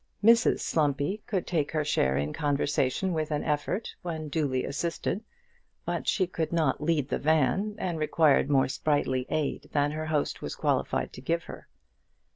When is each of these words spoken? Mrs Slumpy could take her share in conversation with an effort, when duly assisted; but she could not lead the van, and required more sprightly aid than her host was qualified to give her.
Mrs 0.23 0.61
Slumpy 0.61 1.21
could 1.27 1.45
take 1.45 1.69
her 1.73 1.85
share 1.85 2.17
in 2.17 2.33
conversation 2.33 3.13
with 3.13 3.29
an 3.29 3.43
effort, 3.43 3.93
when 4.01 4.29
duly 4.29 4.65
assisted; 4.65 5.23
but 5.85 6.07
she 6.07 6.25
could 6.25 6.51
not 6.51 6.81
lead 6.81 7.07
the 7.09 7.19
van, 7.19 7.75
and 7.77 7.99
required 7.99 8.49
more 8.49 8.67
sprightly 8.67 9.27
aid 9.29 9.69
than 9.73 9.91
her 9.91 10.07
host 10.07 10.41
was 10.41 10.55
qualified 10.55 11.13
to 11.13 11.21
give 11.21 11.43
her. 11.43 11.67